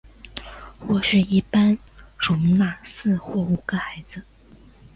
[0.87, 1.77] 卧室一般
[2.17, 4.23] 容纳四或五个孩子。